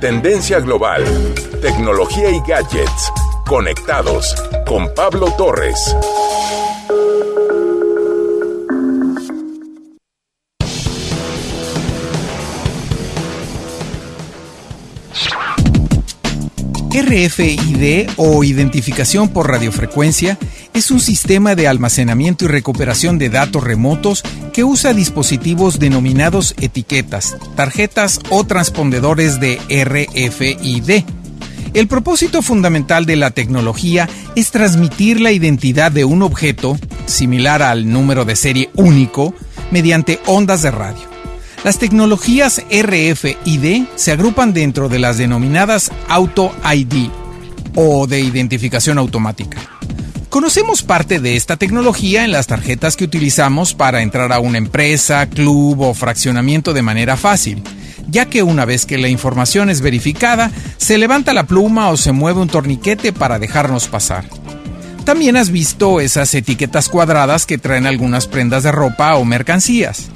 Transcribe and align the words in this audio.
Tendencia 0.00 0.60
global, 0.60 1.04
tecnología 1.60 2.30
y 2.30 2.40
gadgets. 2.48 3.12
Conectados 3.46 4.34
con 4.66 4.88
Pablo 4.94 5.30
Torres. 5.36 5.94
RFID 16.90 18.08
o 18.16 18.42
identificación 18.42 19.28
por 19.28 19.50
radiofrecuencia 19.50 20.38
es 20.74 20.90
un 20.90 21.00
sistema 21.00 21.54
de 21.54 21.68
almacenamiento 21.68 22.44
y 22.44 22.48
recuperación 22.48 23.18
de 23.18 23.30
datos 23.30 23.64
remotos 23.64 24.22
que 24.52 24.64
usa 24.64 24.92
dispositivos 24.92 25.78
denominados 25.78 26.54
etiquetas, 26.60 27.36
tarjetas 27.56 28.20
o 28.30 28.44
transpondedores 28.44 29.40
de 29.40 29.58
RFID. 29.68 31.04
El 31.72 31.86
propósito 31.86 32.42
fundamental 32.42 33.06
de 33.06 33.16
la 33.16 33.30
tecnología 33.30 34.08
es 34.34 34.50
transmitir 34.50 35.20
la 35.20 35.32
identidad 35.32 35.92
de 35.92 36.04
un 36.04 36.22
objeto, 36.22 36.78
similar 37.06 37.62
al 37.62 37.90
número 37.90 38.24
de 38.24 38.36
serie 38.36 38.70
único, 38.74 39.34
mediante 39.70 40.20
ondas 40.26 40.62
de 40.62 40.70
radio. 40.70 41.10
Las 41.62 41.78
tecnologías 41.78 42.62
RFID 42.70 43.84
se 43.94 44.12
agrupan 44.12 44.52
dentro 44.52 44.88
de 44.88 44.98
las 44.98 45.18
denominadas 45.18 45.92
Auto 46.08 46.52
ID 46.74 47.08
o 47.74 48.06
de 48.06 48.20
identificación 48.20 48.98
automática. 48.98 49.69
Conocemos 50.30 50.84
parte 50.84 51.18
de 51.18 51.34
esta 51.34 51.56
tecnología 51.56 52.24
en 52.24 52.30
las 52.30 52.46
tarjetas 52.46 52.94
que 52.94 53.02
utilizamos 53.02 53.74
para 53.74 54.00
entrar 54.00 54.32
a 54.32 54.38
una 54.38 54.58
empresa, 54.58 55.28
club 55.28 55.80
o 55.80 55.92
fraccionamiento 55.92 56.72
de 56.72 56.82
manera 56.82 57.16
fácil, 57.16 57.64
ya 58.08 58.26
que 58.26 58.44
una 58.44 58.64
vez 58.64 58.86
que 58.86 58.96
la 58.96 59.08
información 59.08 59.70
es 59.70 59.80
verificada, 59.80 60.52
se 60.76 60.98
levanta 60.98 61.34
la 61.34 61.48
pluma 61.48 61.90
o 61.90 61.96
se 61.96 62.12
mueve 62.12 62.40
un 62.40 62.48
torniquete 62.48 63.12
para 63.12 63.40
dejarnos 63.40 63.88
pasar. 63.88 64.24
También 65.04 65.36
has 65.36 65.50
visto 65.50 66.00
esas 66.00 66.32
etiquetas 66.32 66.88
cuadradas 66.88 67.44
que 67.44 67.58
traen 67.58 67.88
algunas 67.88 68.28
prendas 68.28 68.62
de 68.62 68.70
ropa 68.70 69.16
o 69.16 69.24
mercancías. 69.24 70.10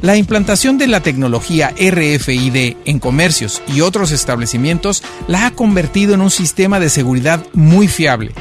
La 0.00 0.16
implantación 0.16 0.78
de 0.78 0.86
la 0.86 1.00
tecnología 1.00 1.74
RFID 1.78 2.76
en 2.86 2.98
comercios 2.98 3.62
y 3.68 3.82
otros 3.82 4.12
establecimientos 4.12 5.02
la 5.28 5.46
ha 5.46 5.50
convertido 5.50 6.14
en 6.14 6.22
un 6.22 6.30
sistema 6.30 6.80
de 6.80 6.88
seguridad 6.88 7.44
muy 7.52 7.86
fiable. 7.86 8.32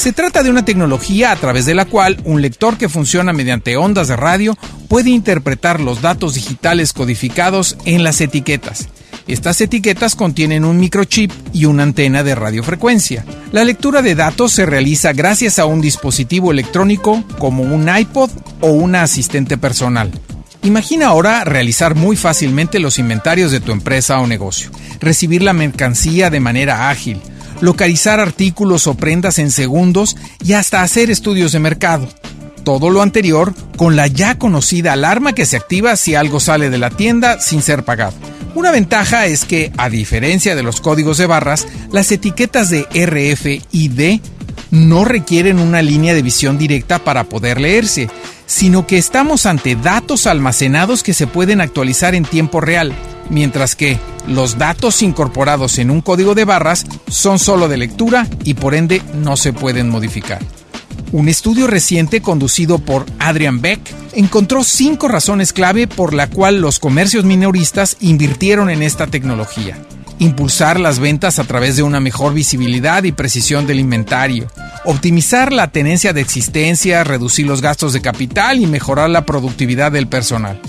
Se 0.00 0.14
trata 0.14 0.42
de 0.42 0.48
una 0.48 0.64
tecnología 0.64 1.30
a 1.30 1.36
través 1.36 1.66
de 1.66 1.74
la 1.74 1.84
cual 1.84 2.22
un 2.24 2.40
lector 2.40 2.78
que 2.78 2.88
funciona 2.88 3.34
mediante 3.34 3.76
ondas 3.76 4.08
de 4.08 4.16
radio 4.16 4.56
puede 4.88 5.10
interpretar 5.10 5.78
los 5.78 6.00
datos 6.00 6.32
digitales 6.32 6.94
codificados 6.94 7.76
en 7.84 8.02
las 8.02 8.22
etiquetas. 8.22 8.88
Estas 9.26 9.60
etiquetas 9.60 10.14
contienen 10.14 10.64
un 10.64 10.80
microchip 10.80 11.30
y 11.52 11.66
una 11.66 11.82
antena 11.82 12.22
de 12.22 12.34
radiofrecuencia. 12.34 13.26
La 13.52 13.62
lectura 13.62 14.00
de 14.00 14.14
datos 14.14 14.52
se 14.52 14.64
realiza 14.64 15.12
gracias 15.12 15.58
a 15.58 15.66
un 15.66 15.82
dispositivo 15.82 16.50
electrónico 16.50 17.22
como 17.38 17.62
un 17.62 17.94
iPod 17.94 18.30
o 18.62 18.70
un 18.70 18.94
asistente 18.94 19.58
personal. 19.58 20.10
Imagina 20.62 21.08
ahora 21.08 21.44
realizar 21.44 21.94
muy 21.94 22.16
fácilmente 22.16 22.80
los 22.80 22.98
inventarios 22.98 23.52
de 23.52 23.60
tu 23.60 23.70
empresa 23.70 24.18
o 24.20 24.26
negocio, 24.26 24.70
recibir 24.98 25.42
la 25.42 25.52
mercancía 25.52 26.30
de 26.30 26.40
manera 26.40 26.88
ágil, 26.88 27.20
localizar 27.60 28.20
artículos 28.20 28.86
o 28.86 28.94
prendas 28.94 29.38
en 29.38 29.50
segundos 29.50 30.16
y 30.44 30.54
hasta 30.54 30.82
hacer 30.82 31.10
estudios 31.10 31.52
de 31.52 31.58
mercado. 31.58 32.08
Todo 32.64 32.90
lo 32.90 33.02
anterior 33.02 33.54
con 33.76 33.96
la 33.96 34.06
ya 34.06 34.38
conocida 34.38 34.92
alarma 34.92 35.32
que 35.32 35.46
se 35.46 35.56
activa 35.56 35.96
si 35.96 36.14
algo 36.14 36.40
sale 36.40 36.70
de 36.70 36.78
la 36.78 36.90
tienda 36.90 37.40
sin 37.40 37.62
ser 37.62 37.84
pagado. 37.84 38.14
Una 38.54 38.70
ventaja 38.70 39.26
es 39.26 39.44
que, 39.44 39.72
a 39.76 39.88
diferencia 39.88 40.56
de 40.56 40.62
los 40.62 40.80
códigos 40.80 41.18
de 41.18 41.26
barras, 41.26 41.66
las 41.92 42.10
etiquetas 42.10 42.68
de 42.68 42.82
RFID 42.82 44.20
no 44.70 45.04
requieren 45.04 45.58
una 45.58 45.82
línea 45.82 46.14
de 46.14 46.22
visión 46.22 46.58
directa 46.58 46.98
para 46.98 47.24
poder 47.24 47.60
leerse, 47.60 48.08
sino 48.46 48.86
que 48.86 48.98
estamos 48.98 49.46
ante 49.46 49.76
datos 49.76 50.26
almacenados 50.26 51.02
que 51.02 51.14
se 51.14 51.26
pueden 51.26 51.60
actualizar 51.60 52.14
en 52.14 52.24
tiempo 52.24 52.60
real, 52.60 52.92
mientras 53.30 53.76
que 53.76 53.98
los 54.26 54.58
datos 54.58 55.02
incorporados 55.02 55.78
en 55.78 55.90
un 55.90 56.00
código 56.02 56.34
de 56.34 56.44
barras 56.44 56.84
son 57.08 57.38
solo 57.38 57.68
de 57.68 57.78
lectura 57.78 58.26
y 58.44 58.54
por 58.54 58.74
ende 58.74 59.02
no 59.14 59.36
se 59.36 59.52
pueden 59.52 59.88
modificar. 59.88 60.40
Un 61.12 61.28
estudio 61.28 61.66
reciente 61.66 62.20
conducido 62.20 62.78
por 62.78 63.06
Adrian 63.18 63.60
Beck 63.60 63.80
encontró 64.12 64.62
cinco 64.62 65.08
razones 65.08 65.52
clave 65.52 65.86
por 65.86 66.14
la 66.14 66.28
cual 66.28 66.60
los 66.60 66.78
comercios 66.78 67.24
minoristas 67.24 67.96
invirtieron 68.00 68.70
en 68.70 68.82
esta 68.82 69.06
tecnología 69.06 69.78
impulsar 70.20 70.78
las 70.78 70.98
ventas 70.98 71.38
a 71.38 71.44
través 71.44 71.76
de 71.76 71.82
una 71.82 71.98
mejor 71.98 72.34
visibilidad 72.34 73.02
y 73.04 73.12
precisión 73.12 73.66
del 73.66 73.80
inventario, 73.80 74.48
optimizar 74.84 75.50
la 75.50 75.72
tenencia 75.72 76.12
de 76.12 76.20
existencia, 76.20 77.02
reducir 77.04 77.46
los 77.46 77.62
gastos 77.62 77.94
de 77.94 78.02
capital 78.02 78.60
y 78.60 78.66
mejorar 78.66 79.08
la 79.10 79.24
productividad 79.24 79.90
del 79.90 80.06
personal. 80.06 80.60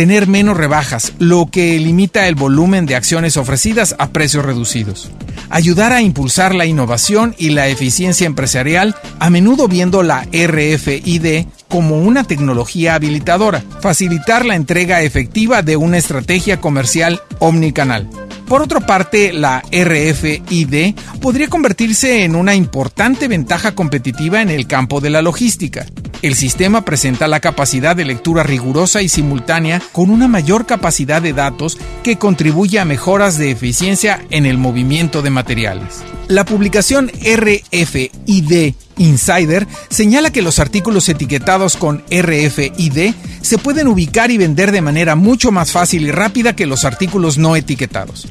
Tener 0.00 0.28
menos 0.28 0.56
rebajas, 0.56 1.12
lo 1.18 1.50
que 1.52 1.78
limita 1.78 2.26
el 2.26 2.34
volumen 2.34 2.86
de 2.86 2.96
acciones 2.96 3.36
ofrecidas 3.36 3.94
a 3.98 4.12
precios 4.12 4.46
reducidos. 4.46 5.10
Ayudar 5.50 5.92
a 5.92 6.00
impulsar 6.00 6.54
la 6.54 6.64
innovación 6.64 7.34
y 7.36 7.50
la 7.50 7.68
eficiencia 7.68 8.26
empresarial, 8.26 8.96
a 9.18 9.28
menudo 9.28 9.68
viendo 9.68 10.02
la 10.02 10.22
RFID 10.32 11.44
como 11.68 11.98
una 11.98 12.24
tecnología 12.24 12.94
habilitadora. 12.94 13.62
Facilitar 13.82 14.46
la 14.46 14.54
entrega 14.54 15.02
efectiva 15.02 15.60
de 15.60 15.76
una 15.76 15.98
estrategia 15.98 16.62
comercial 16.62 17.20
omnicanal. 17.38 18.08
Por 18.48 18.62
otra 18.62 18.80
parte, 18.80 19.34
la 19.34 19.62
RFID 19.70 20.94
podría 21.20 21.48
convertirse 21.48 22.24
en 22.24 22.36
una 22.36 22.54
importante 22.54 23.28
ventaja 23.28 23.74
competitiva 23.74 24.40
en 24.40 24.48
el 24.48 24.66
campo 24.66 25.02
de 25.02 25.10
la 25.10 25.20
logística. 25.20 25.84
El 26.22 26.34
sistema 26.34 26.84
presenta 26.84 27.28
la 27.28 27.40
capacidad 27.40 27.96
de 27.96 28.04
lectura 28.04 28.42
rigurosa 28.42 29.00
y 29.00 29.08
simultánea 29.08 29.80
con 29.92 30.10
una 30.10 30.28
mayor 30.28 30.66
capacidad 30.66 31.22
de 31.22 31.32
datos 31.32 31.78
que 32.02 32.18
contribuye 32.18 32.78
a 32.78 32.84
mejoras 32.84 33.38
de 33.38 33.50
eficiencia 33.50 34.22
en 34.30 34.44
el 34.44 34.58
movimiento 34.58 35.22
de 35.22 35.30
materiales. 35.30 36.02
La 36.28 36.44
publicación 36.44 37.10
RFID 37.10 38.74
Insider 38.98 39.66
señala 39.88 40.30
que 40.30 40.42
los 40.42 40.58
artículos 40.58 41.08
etiquetados 41.08 41.76
con 41.76 42.04
RFID 42.10 43.14
se 43.40 43.56
pueden 43.56 43.88
ubicar 43.88 44.30
y 44.30 44.36
vender 44.36 44.72
de 44.72 44.82
manera 44.82 45.16
mucho 45.16 45.50
más 45.50 45.72
fácil 45.72 46.02
y 46.02 46.10
rápida 46.10 46.54
que 46.54 46.66
los 46.66 46.84
artículos 46.84 47.38
no 47.38 47.56
etiquetados. 47.56 48.28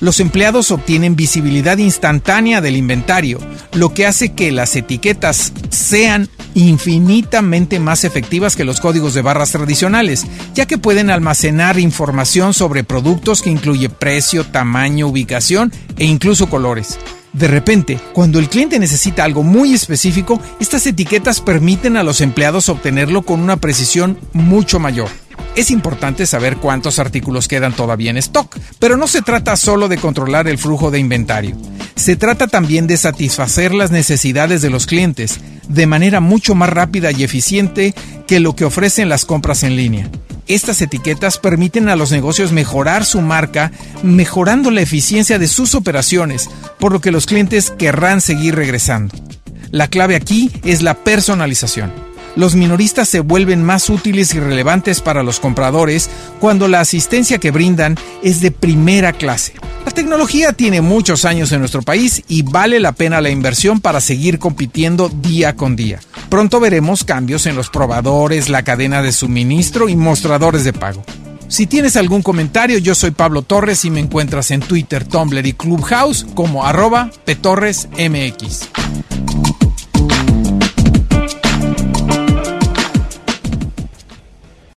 Los 0.00 0.18
empleados 0.18 0.72
obtienen 0.72 1.16
visibilidad 1.16 1.78
instantánea 1.78 2.60
del 2.60 2.76
inventario, 2.76 3.38
lo 3.72 3.94
que 3.94 4.06
hace 4.06 4.32
que 4.32 4.50
las 4.50 4.74
etiquetas 4.74 5.52
sean 5.70 6.28
infinitamente 6.54 7.78
más 7.78 8.04
efectivas 8.04 8.56
que 8.56 8.64
los 8.64 8.80
códigos 8.80 9.14
de 9.14 9.22
barras 9.22 9.52
tradicionales, 9.52 10.26
ya 10.54 10.66
que 10.66 10.78
pueden 10.78 11.10
almacenar 11.10 11.78
información 11.78 12.54
sobre 12.54 12.84
productos 12.84 13.42
que 13.42 13.50
incluye 13.50 13.88
precio, 13.88 14.44
tamaño, 14.44 15.08
ubicación 15.08 15.72
e 15.96 16.04
incluso 16.04 16.48
colores. 16.48 16.98
De 17.32 17.46
repente, 17.46 18.00
cuando 18.14 18.38
el 18.38 18.48
cliente 18.48 18.78
necesita 18.78 19.24
algo 19.24 19.42
muy 19.42 19.74
específico, 19.74 20.40
estas 20.60 20.86
etiquetas 20.86 21.40
permiten 21.40 21.96
a 21.96 22.02
los 22.02 22.20
empleados 22.20 22.68
obtenerlo 22.68 23.22
con 23.22 23.40
una 23.40 23.58
precisión 23.58 24.18
mucho 24.32 24.80
mayor. 24.80 25.08
Es 25.54 25.70
importante 25.70 26.26
saber 26.26 26.56
cuántos 26.56 26.98
artículos 26.98 27.48
quedan 27.48 27.72
todavía 27.72 28.10
en 28.10 28.16
stock, 28.16 28.56
pero 28.78 28.96
no 28.96 29.06
se 29.06 29.22
trata 29.22 29.56
solo 29.56 29.88
de 29.88 29.98
controlar 29.98 30.48
el 30.48 30.58
flujo 30.58 30.90
de 30.90 30.98
inventario. 30.98 31.56
Se 31.98 32.14
trata 32.14 32.46
también 32.46 32.86
de 32.86 32.96
satisfacer 32.96 33.74
las 33.74 33.90
necesidades 33.90 34.62
de 34.62 34.70
los 34.70 34.86
clientes 34.86 35.40
de 35.68 35.86
manera 35.88 36.20
mucho 36.20 36.54
más 36.54 36.70
rápida 36.70 37.10
y 37.10 37.24
eficiente 37.24 37.92
que 38.28 38.38
lo 38.38 38.54
que 38.54 38.64
ofrecen 38.64 39.08
las 39.08 39.24
compras 39.24 39.64
en 39.64 39.74
línea. 39.74 40.08
Estas 40.46 40.80
etiquetas 40.80 41.38
permiten 41.38 41.88
a 41.88 41.96
los 41.96 42.12
negocios 42.12 42.52
mejorar 42.52 43.04
su 43.04 43.20
marca, 43.20 43.72
mejorando 44.04 44.70
la 44.70 44.80
eficiencia 44.80 45.40
de 45.40 45.48
sus 45.48 45.74
operaciones, 45.74 46.48
por 46.78 46.92
lo 46.92 47.00
que 47.00 47.10
los 47.10 47.26
clientes 47.26 47.72
querrán 47.76 48.20
seguir 48.20 48.54
regresando. 48.54 49.16
La 49.72 49.88
clave 49.88 50.14
aquí 50.14 50.52
es 50.62 50.82
la 50.82 50.94
personalización. 50.94 51.92
Los 52.36 52.54
minoristas 52.54 53.08
se 53.08 53.18
vuelven 53.20 53.64
más 53.64 53.90
útiles 53.90 54.34
y 54.34 54.40
relevantes 54.40 55.00
para 55.00 55.24
los 55.24 55.40
compradores 55.40 56.08
cuando 56.38 56.68
la 56.68 56.78
asistencia 56.78 57.38
que 57.38 57.50
brindan 57.50 57.96
es 58.22 58.40
de 58.40 58.52
primera 58.52 59.12
clase. 59.12 59.54
Tecnología 59.98 60.52
tiene 60.52 60.80
muchos 60.80 61.24
años 61.24 61.50
en 61.50 61.58
nuestro 61.58 61.82
país 61.82 62.22
y 62.28 62.42
vale 62.42 62.78
la 62.78 62.92
pena 62.92 63.20
la 63.20 63.30
inversión 63.30 63.80
para 63.80 64.00
seguir 64.00 64.38
compitiendo 64.38 65.08
día 65.08 65.56
con 65.56 65.74
día. 65.74 65.98
Pronto 66.28 66.60
veremos 66.60 67.02
cambios 67.02 67.46
en 67.46 67.56
los 67.56 67.68
probadores, 67.68 68.48
la 68.48 68.62
cadena 68.62 69.02
de 69.02 69.10
suministro 69.10 69.88
y 69.88 69.96
mostradores 69.96 70.62
de 70.62 70.72
pago. 70.72 71.02
Si 71.48 71.66
tienes 71.66 71.96
algún 71.96 72.22
comentario, 72.22 72.78
yo 72.78 72.94
soy 72.94 73.10
Pablo 73.10 73.42
Torres 73.42 73.84
y 73.84 73.90
me 73.90 73.98
encuentras 73.98 74.52
en 74.52 74.60
Twitter, 74.60 75.04
Tumblr 75.04 75.44
y 75.44 75.52
Clubhouse 75.54 76.24
como 76.36 76.64
arroba 76.64 77.10
petorresmx. 77.24 78.68